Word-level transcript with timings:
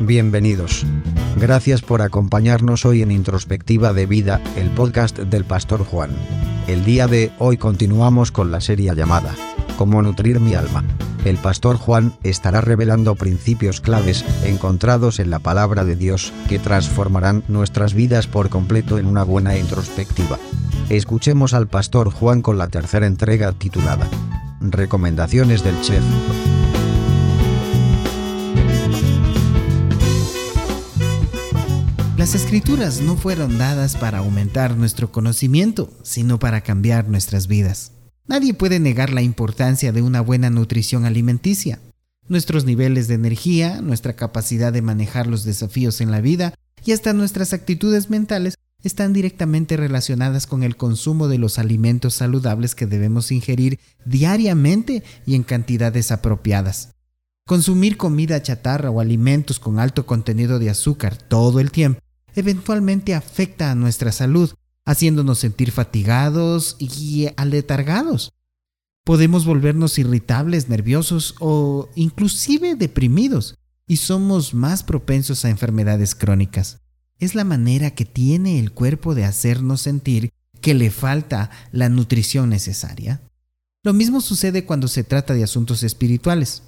Bienvenidos. 0.00 0.86
Gracias 1.36 1.82
por 1.82 2.00
acompañarnos 2.00 2.86
hoy 2.86 3.02
en 3.02 3.10
Introspectiva 3.10 3.92
de 3.92 4.06
Vida, 4.06 4.40
el 4.56 4.70
podcast 4.70 5.18
del 5.18 5.44
Pastor 5.44 5.84
Juan. 5.84 6.10
El 6.66 6.86
día 6.86 7.06
de 7.06 7.30
hoy 7.38 7.58
continuamos 7.58 8.32
con 8.32 8.50
la 8.50 8.62
serie 8.62 8.94
llamada 8.94 9.34
Cómo 9.76 10.00
nutrir 10.00 10.40
mi 10.40 10.54
alma. 10.54 10.84
El 11.26 11.36
Pastor 11.36 11.76
Juan 11.76 12.14
estará 12.22 12.62
revelando 12.62 13.14
principios 13.14 13.82
claves 13.82 14.24
encontrados 14.42 15.18
en 15.18 15.28
la 15.28 15.38
palabra 15.38 15.84
de 15.84 15.96
Dios 15.96 16.32
que 16.48 16.58
transformarán 16.58 17.44
nuestras 17.48 17.92
vidas 17.92 18.26
por 18.26 18.48
completo 18.48 18.98
en 18.98 19.04
una 19.04 19.22
buena 19.22 19.58
introspectiva. 19.58 20.38
Escuchemos 20.88 21.52
al 21.52 21.68
Pastor 21.68 22.10
Juan 22.10 22.40
con 22.40 22.56
la 22.56 22.68
tercera 22.68 23.06
entrega 23.06 23.52
titulada 23.52 24.08
Recomendaciones 24.62 25.62
del 25.62 25.78
Chef. 25.82 26.02
Las 32.20 32.34
escrituras 32.34 33.00
no 33.00 33.16
fueron 33.16 33.56
dadas 33.56 33.96
para 33.96 34.18
aumentar 34.18 34.76
nuestro 34.76 35.10
conocimiento, 35.10 35.90
sino 36.02 36.38
para 36.38 36.60
cambiar 36.60 37.08
nuestras 37.08 37.46
vidas. 37.46 37.92
Nadie 38.26 38.52
puede 38.52 38.78
negar 38.78 39.10
la 39.10 39.22
importancia 39.22 39.90
de 39.90 40.02
una 40.02 40.20
buena 40.20 40.50
nutrición 40.50 41.06
alimenticia. 41.06 41.80
Nuestros 42.28 42.66
niveles 42.66 43.08
de 43.08 43.14
energía, 43.14 43.80
nuestra 43.80 44.16
capacidad 44.16 44.70
de 44.70 44.82
manejar 44.82 45.28
los 45.28 45.44
desafíos 45.44 46.02
en 46.02 46.10
la 46.10 46.20
vida 46.20 46.52
y 46.84 46.92
hasta 46.92 47.14
nuestras 47.14 47.54
actitudes 47.54 48.10
mentales 48.10 48.56
están 48.82 49.14
directamente 49.14 49.78
relacionadas 49.78 50.46
con 50.46 50.62
el 50.62 50.76
consumo 50.76 51.26
de 51.26 51.38
los 51.38 51.58
alimentos 51.58 52.12
saludables 52.12 52.74
que 52.74 52.84
debemos 52.84 53.32
ingerir 53.32 53.80
diariamente 54.04 55.04
y 55.24 55.36
en 55.36 55.42
cantidades 55.42 56.12
apropiadas. 56.12 56.90
Consumir 57.46 57.96
comida 57.96 58.42
chatarra 58.42 58.90
o 58.90 59.00
alimentos 59.00 59.58
con 59.58 59.78
alto 59.78 60.04
contenido 60.04 60.58
de 60.58 60.68
azúcar 60.68 61.16
todo 61.16 61.60
el 61.60 61.70
tiempo 61.70 62.02
eventualmente 62.34 63.14
afecta 63.14 63.70
a 63.70 63.74
nuestra 63.74 64.12
salud, 64.12 64.50
haciéndonos 64.84 65.38
sentir 65.38 65.70
fatigados 65.70 66.76
y 66.78 67.28
aletargados. 67.36 68.32
Podemos 69.04 69.44
volvernos 69.44 69.98
irritables, 69.98 70.68
nerviosos 70.68 71.34
o 71.40 71.88
inclusive 71.94 72.74
deprimidos 72.74 73.56
y 73.86 73.96
somos 73.96 74.54
más 74.54 74.82
propensos 74.82 75.44
a 75.44 75.50
enfermedades 75.50 76.14
crónicas. 76.14 76.80
Es 77.18 77.34
la 77.34 77.44
manera 77.44 77.90
que 77.90 78.04
tiene 78.04 78.58
el 78.58 78.72
cuerpo 78.72 79.14
de 79.14 79.24
hacernos 79.24 79.80
sentir 79.80 80.30
que 80.60 80.74
le 80.74 80.90
falta 80.90 81.50
la 81.72 81.88
nutrición 81.88 82.50
necesaria. 82.50 83.20
Lo 83.82 83.92
mismo 83.92 84.20
sucede 84.20 84.64
cuando 84.64 84.88
se 84.88 85.04
trata 85.04 85.34
de 85.34 85.42
asuntos 85.42 85.82
espirituales. 85.82 86.62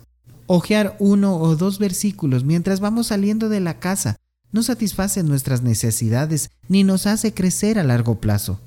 Ojear 0.46 0.96
uno 0.98 1.36
o 1.36 1.56
dos 1.56 1.78
versículos 1.78 2.44
mientras 2.44 2.80
vamos 2.80 3.08
saliendo 3.08 3.48
de 3.48 3.60
la 3.60 3.78
casa 3.78 4.16
no 4.52 4.62
satisface 4.62 5.22
nuestras 5.22 5.62
necesidades 5.62 6.50
ni 6.68 6.84
nos 6.84 7.06
hace 7.06 7.34
crecer 7.34 7.78
a 7.78 7.84
largo 7.84 8.20
plazo. 8.20 8.60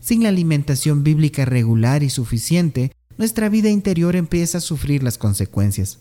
Sin 0.00 0.22
la 0.22 0.30
alimentación 0.30 1.04
bíblica 1.04 1.44
regular 1.44 2.02
y 2.02 2.10
suficiente, 2.10 2.92
nuestra 3.18 3.48
vida 3.48 3.68
interior 3.68 4.16
empieza 4.16 4.58
a 4.58 4.62
sufrir 4.62 5.02
las 5.02 5.18
consecuencias. 5.18 5.98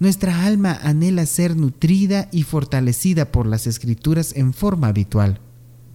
Nuestra 0.00 0.44
alma 0.44 0.76
anhela 0.82 1.24
ser 1.24 1.56
nutrida 1.56 2.28
y 2.32 2.42
fortalecida 2.42 3.30
por 3.30 3.46
las 3.46 3.68
escrituras 3.68 4.32
en 4.34 4.52
forma 4.52 4.88
habitual. 4.88 5.40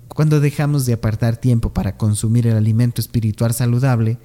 Cuando 0.07 0.39
dejamos 0.39 0.85
de 0.85 0.93
apartar 0.93 1.37
tiempo 1.37 1.73
para 1.73 1.97
consumir 1.97 2.47
el 2.47 2.55
alimento 2.55 3.01
espiritual 3.01 3.53
saludable, 3.53 4.17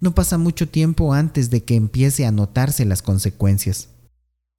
no 0.00 0.14
pasa 0.14 0.38
mucho 0.38 0.68
tiempo 0.68 1.12
antes 1.12 1.50
de 1.50 1.62
que 1.62 1.76
empiece 1.76 2.26
a 2.26 2.32
notarse 2.32 2.84
las 2.84 3.02
consecuencias. 3.02 3.90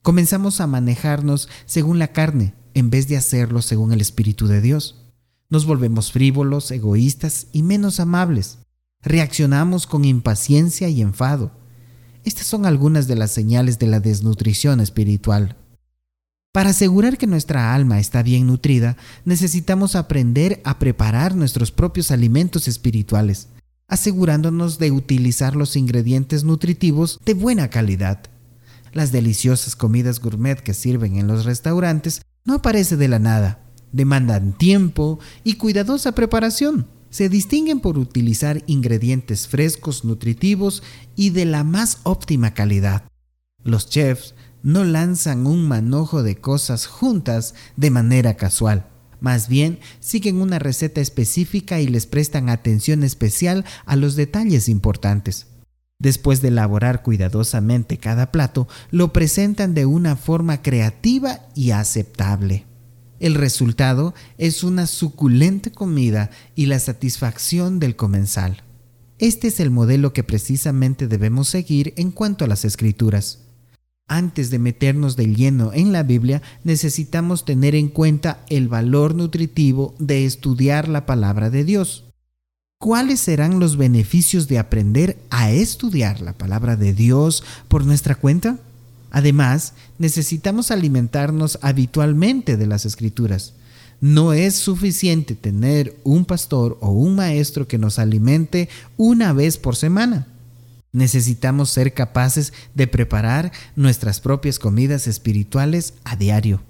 Comenzamos 0.03 0.61
a 0.61 0.67
manejarnos 0.67 1.49
según 1.65 1.99
la 1.99 2.13
carne, 2.13 2.53
en 2.73 2.89
vez 2.89 3.07
de 3.07 3.17
hacerlo 3.17 3.61
según 3.61 3.91
el 3.93 4.01
Espíritu 4.01 4.47
de 4.47 4.61
Dios. 4.61 5.01
Nos 5.49 5.65
volvemos 5.65 6.11
frívolos, 6.11 6.71
egoístas 6.71 7.47
y 7.51 7.63
menos 7.63 7.99
amables. 7.99 8.59
Reaccionamos 9.01 9.87
con 9.87 10.05
impaciencia 10.05 10.87
y 10.89 11.01
enfado. 11.01 11.51
Estas 12.23 12.47
son 12.47 12.65
algunas 12.65 13.07
de 13.07 13.15
las 13.15 13.31
señales 13.31 13.79
de 13.79 13.87
la 13.87 13.99
desnutrición 13.99 14.79
espiritual. 14.79 15.57
Para 16.51 16.71
asegurar 16.71 17.17
que 17.17 17.27
nuestra 17.27 17.73
alma 17.73 17.99
está 17.99 18.23
bien 18.23 18.47
nutrida, 18.47 18.97
necesitamos 19.23 19.95
aprender 19.95 20.61
a 20.65 20.79
preparar 20.79 21.35
nuestros 21.35 21.71
propios 21.71 22.11
alimentos 22.11 22.67
espirituales, 22.67 23.47
asegurándonos 23.87 24.77
de 24.77 24.91
utilizar 24.91 25.55
los 25.55 25.75
ingredientes 25.75 26.43
nutritivos 26.43 27.19
de 27.25 27.33
buena 27.33 27.69
calidad. 27.69 28.21
Las 28.93 29.13
deliciosas 29.13 29.77
comidas 29.77 30.19
gourmet 30.19 30.59
que 30.59 30.73
sirven 30.73 31.15
en 31.15 31.27
los 31.27 31.45
restaurantes 31.45 32.21
no 32.45 32.55
aparece 32.55 32.97
de 32.97 33.07
la 33.07 33.19
nada. 33.19 33.59
Demandan 33.91 34.57
tiempo 34.57 35.19
y 35.43 35.55
cuidadosa 35.55 36.13
preparación. 36.13 36.87
Se 37.09 37.27
distinguen 37.27 37.81
por 37.81 37.97
utilizar 37.97 38.63
ingredientes 38.67 39.47
frescos, 39.47 40.05
nutritivos 40.05 40.81
y 41.15 41.31
de 41.31 41.45
la 41.45 41.63
más 41.63 41.99
óptima 42.03 42.53
calidad. 42.53 43.03
Los 43.63 43.89
chefs 43.89 44.33
no 44.63 44.83
lanzan 44.83 45.45
un 45.45 45.67
manojo 45.67 46.23
de 46.23 46.37
cosas 46.37 46.87
juntas 46.87 47.53
de 47.75 47.89
manera 47.89 48.35
casual. 48.35 48.87
Más 49.19 49.49
bien, 49.49 49.79
siguen 49.99 50.41
una 50.41 50.57
receta 50.57 51.01
específica 51.01 51.79
y 51.79 51.87
les 51.87 52.07
prestan 52.07 52.49
atención 52.49 53.03
especial 53.03 53.65
a 53.85 53.95
los 53.95 54.15
detalles 54.15 54.67
importantes. 54.67 55.47
Después 56.01 56.41
de 56.41 56.47
elaborar 56.47 57.03
cuidadosamente 57.03 57.97
cada 57.99 58.31
plato, 58.31 58.67
lo 58.89 59.13
presentan 59.13 59.75
de 59.75 59.85
una 59.85 60.15
forma 60.15 60.63
creativa 60.63 61.41
y 61.53 61.71
aceptable. 61.71 62.65
El 63.19 63.35
resultado 63.35 64.15
es 64.39 64.63
una 64.63 64.87
suculenta 64.87 65.69
comida 65.69 66.31
y 66.55 66.65
la 66.65 66.79
satisfacción 66.79 67.79
del 67.79 67.95
comensal. 67.95 68.63
Este 69.19 69.49
es 69.49 69.59
el 69.59 69.69
modelo 69.69 70.11
que 70.11 70.23
precisamente 70.23 71.07
debemos 71.07 71.49
seguir 71.49 71.93
en 71.97 72.09
cuanto 72.09 72.45
a 72.45 72.47
las 72.47 72.65
escrituras. 72.65 73.43
Antes 74.07 74.49
de 74.49 74.57
meternos 74.57 75.15
de 75.15 75.27
lleno 75.27 75.71
en 75.71 75.91
la 75.91 76.01
Biblia, 76.01 76.41
necesitamos 76.63 77.45
tener 77.45 77.75
en 77.75 77.89
cuenta 77.89 78.43
el 78.49 78.69
valor 78.69 79.13
nutritivo 79.13 79.93
de 79.99 80.25
estudiar 80.25 80.87
la 80.87 81.05
palabra 81.05 81.51
de 81.51 81.63
Dios. 81.63 82.10
¿Cuáles 82.81 83.19
serán 83.19 83.59
los 83.59 83.77
beneficios 83.77 84.47
de 84.47 84.57
aprender 84.57 85.19
a 85.29 85.51
estudiar 85.51 86.19
la 86.19 86.33
palabra 86.33 86.75
de 86.75 86.95
Dios 86.95 87.43
por 87.67 87.85
nuestra 87.85 88.15
cuenta? 88.15 88.57
Además, 89.11 89.73
necesitamos 89.99 90.71
alimentarnos 90.71 91.59
habitualmente 91.61 92.57
de 92.57 92.65
las 92.65 92.87
escrituras. 92.87 93.53
No 93.99 94.33
es 94.33 94.55
suficiente 94.55 95.35
tener 95.35 95.95
un 96.03 96.25
pastor 96.25 96.79
o 96.81 96.89
un 96.89 97.15
maestro 97.15 97.67
que 97.67 97.77
nos 97.77 97.99
alimente 97.99 98.67
una 98.97 99.31
vez 99.31 99.59
por 99.59 99.75
semana. 99.75 100.25
Necesitamos 100.91 101.69
ser 101.69 101.93
capaces 101.93 102.51
de 102.73 102.87
preparar 102.87 103.51
nuestras 103.75 104.19
propias 104.19 104.57
comidas 104.57 105.05
espirituales 105.05 105.93
a 106.03 106.15
diario. 106.15 106.63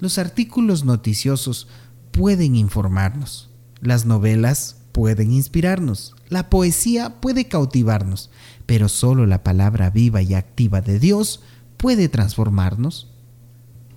Los 0.00 0.18
artículos 0.18 0.84
noticiosos 0.84 1.68
pueden 2.10 2.56
informarnos. 2.56 3.48
Las 3.80 4.06
novelas 4.06 4.79
pueden 4.92 5.32
inspirarnos, 5.32 6.14
la 6.28 6.50
poesía 6.50 7.20
puede 7.20 7.48
cautivarnos, 7.48 8.30
pero 8.66 8.88
solo 8.88 9.26
la 9.26 9.42
palabra 9.42 9.90
viva 9.90 10.22
y 10.22 10.34
activa 10.34 10.80
de 10.80 10.98
Dios 10.98 11.42
puede 11.76 12.08
transformarnos. 12.08 13.10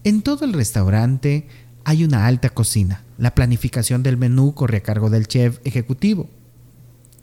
En 0.04 0.22
todo 0.22 0.46
el 0.46 0.54
restaurante 0.54 1.48
hay 1.84 2.04
una 2.04 2.26
alta 2.26 2.50
cocina. 2.50 3.04
La 3.18 3.36
planificación 3.36 4.04
del 4.04 4.18
menú 4.18 4.54
corre 4.54 4.78
a 4.78 4.84
cargo 4.84 5.10
del 5.10 5.28
chef 5.28 5.60
ejecutivo. 5.64 6.30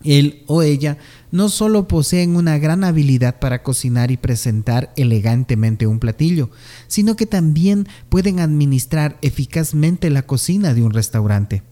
Él 0.02 0.44
o 0.47 0.62
ella 0.62 0.97
no 1.31 1.50
solo 1.50 1.87
poseen 1.87 2.37
una 2.37 2.56
gran 2.58 2.84
habilidad 2.84 3.38
para 3.38 3.62
cocinar 3.62 4.10
y 4.10 4.16
presentar 4.16 4.92
elegantemente 4.97 5.87
un 5.87 5.98
platillo, 5.98 6.50
sino 6.87 7.16
que 7.16 7.26
también 7.26 7.87
pueden 8.08 8.40
administrar 8.40 9.19
eficazmente 9.20 10.08
la 10.08 10.23
cocina 10.23 10.73
de 10.73 10.82
un 10.82 10.93
restaurante. 10.93 11.62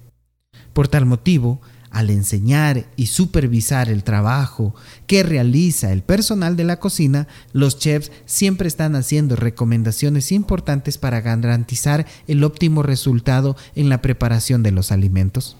Por 0.74 0.88
tal 0.88 1.06
motivo, 1.06 1.62
al 1.90 2.11
enseñar 2.11 2.87
y 2.96 3.06
supervisar 3.06 3.88
el 3.88 4.05
trabajo 4.05 4.75
que 5.06 5.23
realiza 5.23 5.93
el 5.93 6.02
personal 6.02 6.56
de 6.56 6.64
la 6.64 6.79
cocina, 6.79 7.29
los 7.52 7.79
chefs 7.79 8.11
siempre 8.26 8.69
están 8.69 8.96
haciendo 8.96 9.37
recomendaciones 9.37 10.32
importantes 10.32 10.99
para 10.99 11.20
garantizar 11.20 12.06
el 12.26 12.44
óptimo 12.44 12.82
resultado 12.82 13.56
en 13.75 13.88
la 13.88 14.02
preparación 14.02 14.62
de 14.62 14.73
los 14.73 14.93
alimentos. 14.93 15.56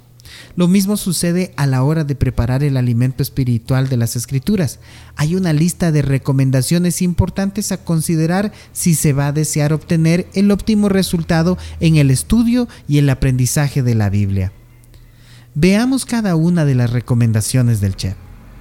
Lo 0.57 0.69
mismo 0.69 0.97
sucede 0.97 1.53
a 1.57 1.67
la 1.67 1.83
hora 1.83 2.05
de 2.05 2.15
preparar 2.15 2.63
el 2.63 2.77
alimento 2.77 3.23
espiritual 3.23 3.89
de 3.89 3.97
las 3.97 4.17
escrituras. 4.17 4.79
Hay 5.17 5.35
una 5.35 5.53
lista 5.53 5.93
de 5.93 6.03
recomendaciones 6.03 7.03
importantes 7.03 7.73
a 7.73 7.85
considerar 7.85 8.53
si 8.73 8.95
se 8.95 9.13
va 9.13 9.29
a 9.29 9.33
desear 9.33 9.73
obtener 9.73 10.29
el 10.35 10.51
óptimo 10.51 10.89
resultado 10.89 11.59
en 11.81 11.97
el 11.97 12.11
estudio 12.11 12.69
y 12.87 12.99
el 12.99 13.09
aprendizaje 13.11 13.83
de 13.83 13.95
la 13.95 14.11
Biblia. 14.11 14.53
Veamos 15.61 16.05
cada 16.05 16.37
una 16.37 16.65
de 16.65 16.77
las 16.77 16.93
recomendaciones 16.93 17.81
del 17.81 17.97
chef. 17.97 18.15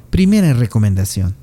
Primera 0.09 0.53
recomendación. 0.53 1.35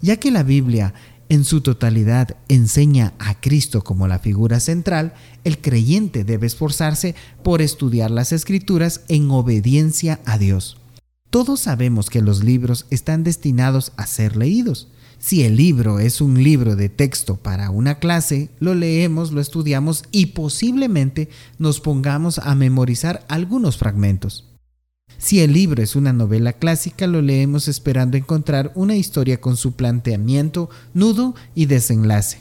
Ya 0.00 0.16
que 0.16 0.32
la 0.32 0.42
Biblia 0.42 0.92
en 1.28 1.44
su 1.44 1.60
totalidad 1.60 2.36
enseña 2.48 3.12
a 3.20 3.40
Cristo 3.40 3.84
como 3.84 4.08
la 4.08 4.18
figura 4.18 4.58
central, 4.58 5.14
el 5.44 5.58
creyente 5.58 6.24
debe 6.24 6.48
esforzarse 6.48 7.14
por 7.44 7.62
estudiar 7.62 8.10
las 8.10 8.32
escrituras 8.32 9.02
en 9.06 9.30
obediencia 9.30 10.18
a 10.24 10.36
Dios. 10.36 10.78
Todos 11.30 11.60
sabemos 11.60 12.10
que 12.10 12.20
los 12.20 12.42
libros 12.42 12.86
están 12.90 13.22
destinados 13.22 13.92
a 13.96 14.08
ser 14.08 14.36
leídos. 14.36 14.88
Si 15.20 15.44
el 15.44 15.56
libro 15.56 16.00
es 16.00 16.20
un 16.20 16.42
libro 16.42 16.74
de 16.74 16.88
texto 16.88 17.36
para 17.36 17.70
una 17.70 18.00
clase, 18.00 18.50
lo 18.58 18.74
leemos, 18.74 19.30
lo 19.30 19.40
estudiamos 19.40 20.02
y 20.10 20.26
posiblemente 20.26 21.28
nos 21.58 21.78
pongamos 21.78 22.40
a 22.40 22.56
memorizar 22.56 23.24
algunos 23.28 23.76
fragmentos. 23.76 24.48
Si 25.18 25.40
el 25.40 25.52
libro 25.52 25.82
es 25.82 25.96
una 25.96 26.12
novela 26.12 26.52
clásica, 26.52 27.06
lo 27.06 27.22
leemos 27.22 27.68
esperando 27.68 28.16
encontrar 28.16 28.72
una 28.74 28.96
historia 28.96 29.40
con 29.40 29.56
su 29.56 29.72
planteamiento, 29.72 30.68
nudo 30.94 31.34
y 31.54 31.66
desenlace. 31.66 32.38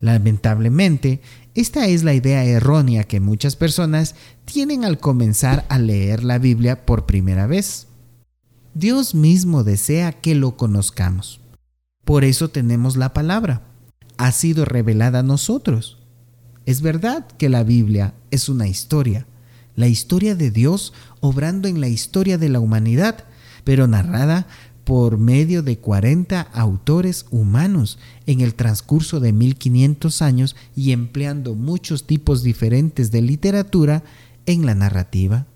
Lamentablemente, 0.00 1.20
esta 1.54 1.86
es 1.86 2.02
la 2.02 2.12
idea 2.12 2.44
errónea 2.44 3.04
que 3.04 3.20
muchas 3.20 3.54
personas 3.54 4.16
tienen 4.44 4.84
al 4.84 4.98
comenzar 4.98 5.64
a 5.68 5.78
leer 5.78 6.24
la 6.24 6.38
Biblia 6.38 6.84
por 6.84 7.06
primera 7.06 7.46
vez. 7.46 7.86
Dios 8.74 9.14
mismo 9.14 9.62
desea 9.62 10.12
que 10.12 10.34
lo 10.34 10.56
conozcamos. 10.56 11.40
Por 12.04 12.24
eso 12.24 12.48
tenemos 12.48 12.96
la 12.96 13.12
palabra. 13.12 13.62
Ha 14.16 14.32
sido 14.32 14.64
revelada 14.64 15.20
a 15.20 15.22
nosotros. 15.22 15.98
Es 16.66 16.80
verdad 16.80 17.26
que 17.38 17.48
la 17.48 17.62
Biblia 17.62 18.14
es 18.30 18.48
una 18.48 18.66
historia, 18.66 19.26
la 19.76 19.88
historia 19.88 20.34
de 20.34 20.50
Dios 20.50 20.92
obrando 21.20 21.68
en 21.68 21.80
la 21.80 21.88
historia 21.88 22.38
de 22.38 22.48
la 22.48 22.60
humanidad, 22.60 23.24
pero 23.64 23.86
narrada 23.86 24.46
por 24.84 25.18
medio 25.18 25.62
de 25.62 25.78
40 25.78 26.40
autores 26.40 27.26
humanos 27.30 27.98
en 28.26 28.40
el 28.40 28.54
transcurso 28.54 29.20
de 29.20 29.32
1500 29.32 30.22
años 30.22 30.56
y 30.74 30.92
empleando 30.92 31.54
muchos 31.54 32.06
tipos 32.06 32.42
diferentes 32.42 33.10
de 33.10 33.22
literatura 33.22 34.02
en 34.46 34.66
la 34.66 34.74
narrativa. 34.74 35.46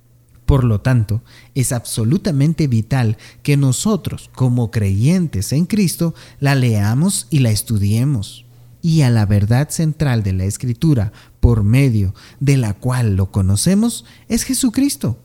Por 0.45 0.63
lo 0.63 0.81
tanto, 0.81 1.23
es 1.57 1.73
absolutamente 1.73 2.69
vital 2.69 3.19
que 3.43 3.57
nosotros, 3.57 4.31
como 4.33 4.71
creyentes 4.71 5.53
en 5.53 5.67
Cristo, 5.67 6.15
la 6.39 6.55
leamos 6.55 7.27
y 7.31 7.41
la 7.41 7.51
estudiemos. 7.51 8.45
Y 8.81 9.01
a 9.01 9.11
la 9.11 9.27
verdad 9.27 9.71
central 9.71 10.23
de 10.23 10.33
la 10.33 10.45
Escritura, 10.45 11.13
por 11.47 11.63
medio 11.63 12.13
de 12.41 12.57
la 12.57 12.75
cual 12.75 13.15
lo 13.15 13.31
conocemos, 13.31 14.05
es 14.27 14.43
Jesucristo. 14.43 15.17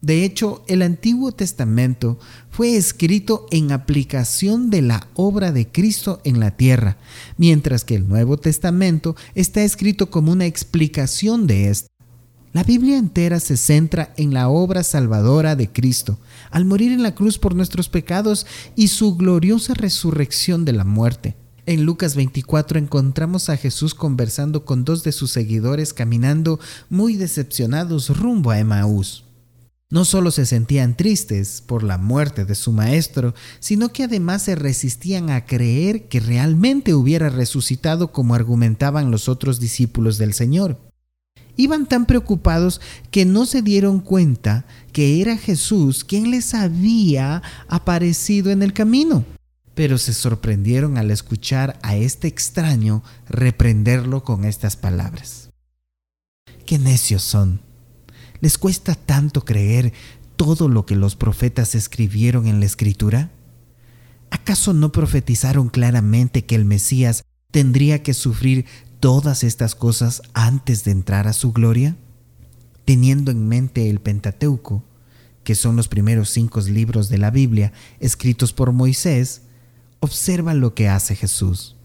De 0.00 0.24
hecho, 0.24 0.64
el 0.68 0.80
Antiguo 0.80 1.32
Testamento 1.32 2.20
fue 2.50 2.76
escrito 2.76 3.48
en 3.50 3.72
aplicación 3.72 4.70
de 4.70 4.82
la 4.82 5.08
obra 5.14 5.50
de 5.50 5.66
Cristo 5.66 6.20
en 6.22 6.38
la 6.38 6.52
tierra, 6.52 6.98
mientras 7.36 7.84
que 7.84 7.96
el 7.96 8.06
Nuevo 8.06 8.36
Testamento 8.36 9.16
está 9.34 9.64
escrito 9.64 10.08
como 10.08 10.30
una 10.30 10.46
explicación 10.46 11.48
de 11.48 11.68
esto. 11.70 11.88
La 12.52 12.62
Biblia 12.62 12.96
entera 12.96 13.40
se 13.40 13.56
centra 13.56 14.14
en 14.16 14.32
la 14.32 14.48
obra 14.48 14.84
salvadora 14.84 15.56
de 15.56 15.72
Cristo, 15.72 16.20
al 16.52 16.64
morir 16.64 16.92
en 16.92 17.02
la 17.02 17.16
cruz 17.16 17.40
por 17.40 17.56
nuestros 17.56 17.88
pecados 17.88 18.46
y 18.76 18.86
su 18.86 19.16
gloriosa 19.16 19.74
resurrección 19.74 20.64
de 20.64 20.74
la 20.74 20.84
muerte. 20.84 21.34
En 21.68 21.84
Lucas 21.84 22.14
24 22.14 22.78
encontramos 22.78 23.48
a 23.48 23.56
Jesús 23.56 23.92
conversando 23.92 24.64
con 24.64 24.84
dos 24.84 25.02
de 25.02 25.10
sus 25.10 25.32
seguidores 25.32 25.92
caminando 25.92 26.60
muy 26.90 27.16
decepcionados 27.16 28.16
rumbo 28.16 28.52
a 28.52 28.60
Emaús. 28.60 29.24
No 29.90 30.04
solo 30.04 30.30
se 30.30 30.46
sentían 30.46 30.96
tristes 30.96 31.64
por 31.66 31.82
la 31.82 31.98
muerte 31.98 32.44
de 32.44 32.54
su 32.54 32.70
maestro, 32.70 33.34
sino 33.58 33.88
que 33.88 34.04
además 34.04 34.42
se 34.42 34.54
resistían 34.54 35.28
a 35.30 35.44
creer 35.44 36.06
que 36.06 36.20
realmente 36.20 36.94
hubiera 36.94 37.30
resucitado 37.30 38.12
como 38.12 38.36
argumentaban 38.36 39.10
los 39.10 39.28
otros 39.28 39.58
discípulos 39.58 40.18
del 40.18 40.34
Señor. 40.34 40.78
Iban 41.56 41.86
tan 41.86 42.06
preocupados 42.06 42.80
que 43.10 43.24
no 43.24 43.44
se 43.44 43.62
dieron 43.62 43.98
cuenta 43.98 44.66
que 44.92 45.20
era 45.20 45.36
Jesús 45.36 46.04
quien 46.04 46.30
les 46.30 46.54
había 46.54 47.42
aparecido 47.66 48.52
en 48.52 48.62
el 48.62 48.72
camino. 48.72 49.24
Pero 49.76 49.98
se 49.98 50.14
sorprendieron 50.14 50.96
al 50.96 51.10
escuchar 51.10 51.78
a 51.82 51.96
este 51.96 52.28
extraño 52.28 53.04
reprenderlo 53.28 54.24
con 54.24 54.46
estas 54.46 54.74
palabras. 54.74 55.50
¡Qué 56.64 56.78
necios 56.78 57.22
son! 57.22 57.60
¿Les 58.40 58.56
cuesta 58.56 58.94
tanto 58.94 59.44
creer 59.44 59.92
todo 60.36 60.70
lo 60.70 60.86
que 60.86 60.96
los 60.96 61.14
profetas 61.14 61.74
escribieron 61.74 62.46
en 62.46 62.58
la 62.58 62.64
escritura? 62.64 63.30
¿Acaso 64.30 64.72
no 64.72 64.92
profetizaron 64.92 65.68
claramente 65.68 66.46
que 66.46 66.54
el 66.54 66.64
Mesías 66.64 67.22
tendría 67.50 68.02
que 68.02 68.14
sufrir 68.14 68.64
todas 68.98 69.44
estas 69.44 69.74
cosas 69.74 70.22
antes 70.32 70.84
de 70.84 70.92
entrar 70.92 71.28
a 71.28 71.34
su 71.34 71.52
gloria? 71.52 71.96
Teniendo 72.86 73.30
en 73.30 73.46
mente 73.46 73.90
el 73.90 74.00
Pentateuco, 74.00 74.84
que 75.44 75.54
son 75.54 75.76
los 75.76 75.88
primeros 75.88 76.30
cinco 76.30 76.60
libros 76.62 77.10
de 77.10 77.18
la 77.18 77.30
Biblia 77.30 77.74
escritos 78.00 78.54
por 78.54 78.72
Moisés, 78.72 79.42
observa 80.00 80.54
lo 80.54 80.74
que 80.74 80.88
hace 80.88 81.16
Jesús. 81.16 81.76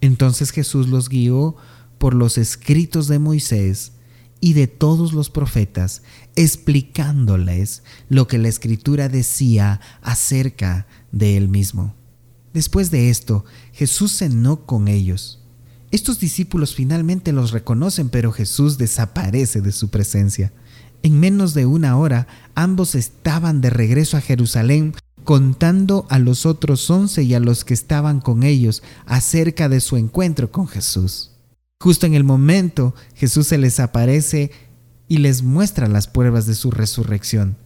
Entonces 0.00 0.50
Jesús 0.50 0.88
los 0.88 1.08
guió 1.08 1.56
por 1.98 2.14
los 2.14 2.38
escritos 2.38 3.08
de 3.08 3.18
Moisés 3.18 3.92
y 4.40 4.54
de 4.54 4.66
todos 4.66 5.12
los 5.12 5.30
profetas, 5.30 6.02
explicándoles 6.34 7.84
lo 8.08 8.26
que 8.26 8.38
la 8.38 8.48
escritura 8.48 9.08
decía 9.08 9.80
acerca 10.00 10.86
de 11.12 11.36
él 11.36 11.48
mismo. 11.48 11.94
Después 12.52 12.90
de 12.90 13.10
esto, 13.10 13.44
Jesús 13.72 14.12
cenó 14.12 14.66
con 14.66 14.88
ellos 14.88 15.42
estos 15.92 16.18
discípulos 16.18 16.74
finalmente 16.74 17.32
los 17.32 17.50
reconocen, 17.50 18.08
pero 18.08 18.32
Jesús 18.32 18.78
desaparece 18.78 19.60
de 19.60 19.72
su 19.72 19.90
presencia. 19.90 20.50
En 21.02 21.20
menos 21.20 21.52
de 21.52 21.66
una 21.66 21.98
hora, 21.98 22.26
ambos 22.54 22.94
estaban 22.94 23.60
de 23.60 23.68
regreso 23.68 24.16
a 24.16 24.22
Jerusalén 24.22 24.94
contando 25.24 26.06
a 26.08 26.18
los 26.18 26.46
otros 26.46 26.88
once 26.90 27.22
y 27.22 27.34
a 27.34 27.40
los 27.40 27.64
que 27.64 27.74
estaban 27.74 28.20
con 28.20 28.42
ellos 28.42 28.82
acerca 29.06 29.68
de 29.68 29.80
su 29.80 29.96
encuentro 29.96 30.50
con 30.50 30.66
Jesús. 30.66 31.30
Justo 31.80 32.06
en 32.06 32.14
el 32.14 32.24
momento, 32.24 32.94
Jesús 33.14 33.48
se 33.48 33.58
les 33.58 33.80
aparece 33.80 34.50
y 35.08 35.18
les 35.18 35.42
muestra 35.42 35.88
las 35.88 36.06
pruebas 36.06 36.46
de 36.46 36.54
su 36.54 36.70
resurrección. 36.70 37.56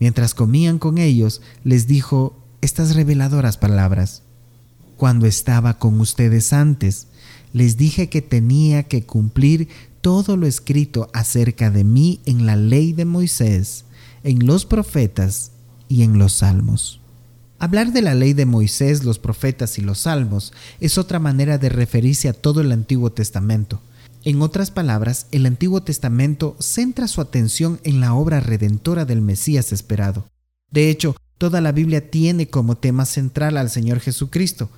Mientras 0.00 0.34
comían 0.34 0.78
con 0.78 0.98
ellos, 0.98 1.42
les 1.64 1.86
dijo 1.86 2.42
estas 2.60 2.94
reveladoras 2.94 3.56
palabras. 3.56 4.22
Cuando 4.96 5.26
estaba 5.26 5.78
con 5.78 6.00
ustedes 6.00 6.52
antes, 6.52 7.08
les 7.52 7.76
dije 7.76 8.08
que 8.08 8.22
tenía 8.22 8.84
que 8.84 9.04
cumplir 9.04 9.68
todo 10.00 10.36
lo 10.36 10.46
escrito 10.46 11.10
acerca 11.12 11.70
de 11.70 11.84
mí 11.84 12.20
en 12.26 12.46
la 12.46 12.56
ley 12.56 12.92
de 12.92 13.04
Moisés, 13.04 13.84
en 14.22 14.46
los 14.46 14.66
profetas 14.66 15.52
y 15.88 16.02
en 16.02 16.18
los 16.18 16.32
salmos. 16.34 17.00
Hablar 17.58 17.92
de 17.92 18.02
la 18.02 18.14
ley 18.14 18.32
de 18.32 18.46
Moisés, 18.46 19.04
los 19.04 19.18
profetas 19.18 19.78
y 19.78 19.82
los 19.82 20.00
salmos 20.00 20.52
es 20.80 20.98
otra 20.98 21.18
manera 21.18 21.58
de 21.58 21.68
referirse 21.68 22.28
a 22.28 22.32
todo 22.32 22.60
el 22.60 22.70
Antiguo 22.72 23.12
Testamento. 23.12 23.80
En 24.24 24.42
otras 24.42 24.70
palabras, 24.70 25.26
el 25.30 25.46
Antiguo 25.46 25.82
Testamento 25.82 26.56
centra 26.58 27.08
su 27.08 27.20
atención 27.20 27.80
en 27.84 28.00
la 28.00 28.14
obra 28.14 28.40
redentora 28.40 29.04
del 29.04 29.22
Mesías 29.22 29.72
esperado. 29.72 30.28
De 30.70 30.90
hecho, 30.90 31.16
toda 31.38 31.60
la 31.60 31.72
Biblia 31.72 32.10
tiene 32.10 32.48
como 32.48 32.76
tema 32.76 33.06
central 33.06 33.56
al 33.56 33.70
Señor 33.70 34.00
Jesucristo, 34.00 34.68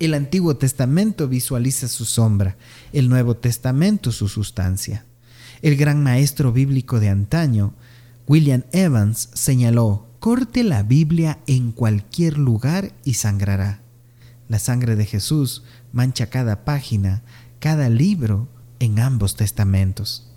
el 0.00 0.12
Antiguo 0.14 0.56
Testamento 0.56 1.28
visualiza 1.28 1.86
su 1.86 2.04
sombra, 2.04 2.56
el 2.92 3.08
Nuevo 3.08 3.36
Testamento 3.36 4.10
su 4.10 4.28
sustancia. 4.28 5.04
El 5.62 5.76
gran 5.76 6.02
maestro 6.02 6.52
bíblico 6.52 6.98
de 6.98 7.08
antaño, 7.08 7.74
William 8.26 8.64
Evans, 8.72 9.30
señaló, 9.34 10.08
corte 10.24 10.64
la 10.64 10.82
Biblia 10.82 11.40
en 11.46 11.70
cualquier 11.70 12.38
lugar 12.38 12.94
y 13.04 13.12
sangrará. 13.12 13.82
La 14.48 14.58
sangre 14.58 14.96
de 14.96 15.04
Jesús 15.04 15.64
mancha 15.92 16.30
cada 16.30 16.64
página, 16.64 17.22
cada 17.58 17.90
libro 17.90 18.48
en 18.78 19.00
ambos 19.00 19.36
testamentos. 19.36 20.32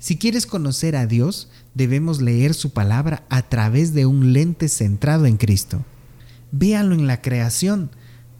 Si 0.00 0.16
quieres 0.16 0.44
conocer 0.44 0.96
a 0.96 1.06
Dios, 1.06 1.48
debemos 1.72 2.20
leer 2.20 2.52
su 2.52 2.72
palabra 2.72 3.22
a 3.28 3.42
través 3.42 3.94
de 3.94 4.06
un 4.06 4.32
lente 4.32 4.68
centrado 4.68 5.26
en 5.26 5.36
Cristo. 5.36 5.84
Véalo 6.50 6.92
en 6.92 7.06
la 7.06 7.22
creación, 7.22 7.92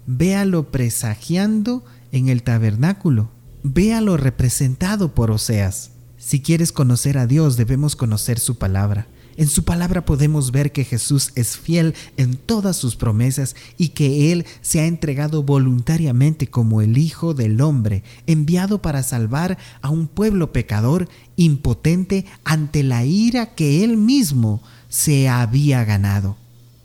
véalo 0.09 0.73
presagiando 0.73 1.85
en 2.11 2.29
el 2.29 2.43
tabernáculo, 2.43 3.31
véalo 3.63 4.17
representado 4.17 5.15
por 5.15 5.31
Oseas. 5.31 5.93
Si 6.17 6.43
quieres 6.43 6.73
conocer 6.73 7.19
a 7.19 7.29
Dios, 7.29 7.57
debemos 7.57 7.95
conocer 7.95 8.41
su 8.41 8.59
palabra. 8.59 9.07
En 9.37 9.49
su 9.49 9.65
palabra 9.65 10.05
podemos 10.05 10.51
ver 10.51 10.73
que 10.73 10.85
Jesús 10.85 11.33
es 11.35 11.59
fiel 11.59 11.95
en 12.17 12.37
todas 12.37 12.77
sus 12.77 12.97
promesas 12.97 13.55
y 13.77 13.91
que 13.91 14.33
Él 14.33 14.47
se 14.63 14.81
ha 14.81 14.87
entregado 14.87 15.43
voluntariamente 15.43 16.47
como 16.47 16.81
el 16.81 16.97
Hijo 16.97 17.35
del 17.35 17.61
Hombre, 17.61 18.03
enviado 18.27 18.81
para 18.81 19.03
salvar 19.03 19.59
a 19.83 19.91
un 19.91 20.09
pueblo 20.09 20.53
pecador 20.53 21.09
impotente 21.37 22.25
ante 22.45 22.83
la 22.83 23.05
ira 23.05 23.55
que 23.55 23.85
Él 23.85 23.99
mismo 23.99 24.63
se 24.89 25.29
había 25.29 25.85
ganado. 25.85 26.37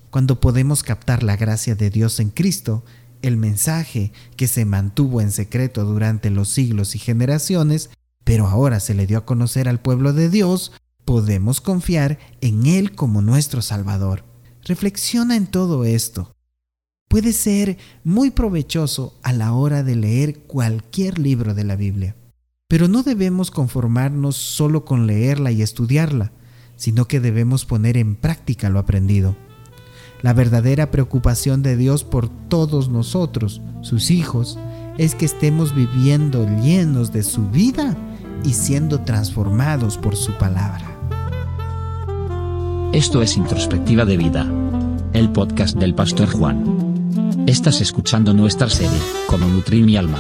Cuando 0.09 0.41
podemos 0.41 0.83
captar 0.83 1.23
la 1.23 1.37
gracia 1.37 1.75
de 1.75 1.89
Dios 1.89 2.19
en 2.19 2.31
Cristo, 2.31 2.83
el 3.21 3.37
mensaje 3.37 4.11
que 4.35 4.47
se 4.47 4.65
mantuvo 4.65 5.21
en 5.21 5.31
secreto 5.31 5.85
durante 5.85 6.29
los 6.29 6.49
siglos 6.49 6.95
y 6.95 6.99
generaciones, 6.99 7.91
pero 8.25 8.47
ahora 8.47 8.81
se 8.81 8.93
le 8.93 9.07
dio 9.07 9.19
a 9.19 9.25
conocer 9.25 9.69
al 9.69 9.79
pueblo 9.79 10.11
de 10.11 10.29
Dios, 10.29 10.73
podemos 11.05 11.61
confiar 11.61 12.19
en 12.41 12.65
Él 12.65 12.93
como 12.93 13.21
nuestro 13.21 13.61
Salvador. 13.61 14.23
Reflexiona 14.63 15.35
en 15.35 15.47
todo 15.47 15.85
esto. 15.85 16.35
Puede 17.07 17.33
ser 17.33 17.77
muy 18.03 18.31
provechoso 18.31 19.19
a 19.23 19.33
la 19.33 19.53
hora 19.53 19.83
de 19.83 19.95
leer 19.95 20.43
cualquier 20.43 21.19
libro 21.19 21.53
de 21.53 21.65
la 21.65 21.75
Biblia, 21.75 22.15
pero 22.69 22.87
no 22.87 23.03
debemos 23.03 23.51
conformarnos 23.51 24.37
solo 24.37 24.85
con 24.85 25.07
leerla 25.07 25.51
y 25.51 25.61
estudiarla, 25.61 26.31
sino 26.77 27.05
que 27.05 27.19
debemos 27.19 27.65
poner 27.65 27.97
en 27.97 28.15
práctica 28.15 28.69
lo 28.69 28.79
aprendido. 28.79 29.35
La 30.21 30.33
verdadera 30.33 30.91
preocupación 30.91 31.63
de 31.63 31.75
Dios 31.75 32.03
por 32.03 32.29
todos 32.47 32.89
nosotros, 32.89 33.61
sus 33.81 34.11
hijos, 34.11 34.57
es 34.97 35.15
que 35.15 35.25
estemos 35.25 35.75
viviendo 35.75 36.45
llenos 36.61 37.11
de 37.11 37.23
su 37.23 37.49
vida 37.49 37.97
y 38.43 38.53
siendo 38.53 39.01
transformados 39.01 39.97
por 39.97 40.15
su 40.15 40.37
palabra. 40.37 40.90
Esto 42.93 43.21
es 43.21 43.37
Introspectiva 43.37 44.03
de 44.03 44.17
Vida, 44.17 44.45
el 45.13 45.29
podcast 45.29 45.77
del 45.77 45.95
Pastor 45.95 46.29
Juan. 46.29 47.45
Estás 47.47 47.79
escuchando 47.79 48.33
nuestra 48.33 48.69
serie, 48.69 48.99
Cómo 49.27 49.47
nutrir 49.47 49.85
mi 49.85 49.95
alma. 49.95 50.17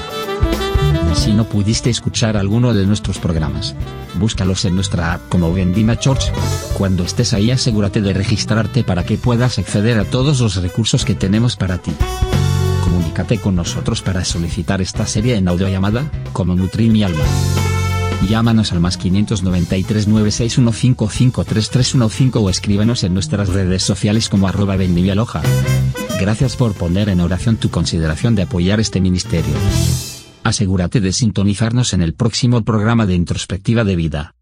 Si 1.13 1.33
no 1.33 1.43
pudiste 1.43 1.89
escuchar 1.89 2.37
alguno 2.37 2.73
de 2.73 2.85
nuestros 2.85 3.19
programas, 3.19 3.75
búscalos 4.13 4.63
en 4.63 4.75
nuestra 4.75 5.15
app 5.15 5.27
como 5.27 5.53
Vendima 5.53 5.99
Church. 5.99 6.31
Cuando 6.77 7.03
estés 7.03 7.33
ahí 7.33 7.51
asegúrate 7.51 7.99
de 7.99 8.13
registrarte 8.13 8.85
para 8.85 9.03
que 9.03 9.17
puedas 9.17 9.59
acceder 9.59 9.99
a 9.99 10.05
todos 10.05 10.39
los 10.39 10.55
recursos 10.55 11.03
que 11.03 11.13
tenemos 11.13 11.57
para 11.57 11.77
ti. 11.77 11.91
Comunícate 12.85 13.39
con 13.39 13.57
nosotros 13.57 14.01
para 14.01 14.23
solicitar 14.23 14.81
esta 14.81 15.05
serie 15.05 15.35
en 15.35 15.49
audio 15.49 15.67
llamada, 15.67 16.09
como 16.31 16.55
nutrir 16.55 16.89
mi 16.89 17.03
alma. 17.03 17.25
Llámanos 18.29 18.71
al 18.71 18.79
más 18.79 18.97
593 18.97 20.07
961553315 20.07 22.35
o 22.35 22.49
escríbanos 22.49 23.03
en 23.03 23.13
nuestras 23.13 23.49
redes 23.49 23.83
sociales 23.83 24.29
como 24.29 24.47
arroba 24.47 24.75
Aloha. 24.75 25.41
Gracias 26.19 26.55
por 26.55 26.73
poner 26.73 27.09
en 27.09 27.19
oración 27.19 27.57
tu 27.57 27.69
consideración 27.69 28.35
de 28.35 28.43
apoyar 28.43 28.79
este 28.79 29.01
ministerio. 29.01 29.53
Asegúrate 30.43 31.01
de 31.01 31.13
sintonizarnos 31.13 31.93
en 31.93 32.01
el 32.01 32.13
próximo 32.13 32.63
programa 32.63 33.05
de 33.05 33.15
Introspectiva 33.15 33.83
de 33.83 33.95
Vida. 33.95 34.35